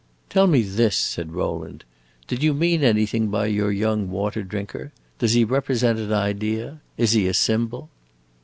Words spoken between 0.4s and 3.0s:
me this," said Rowland. "Did you mean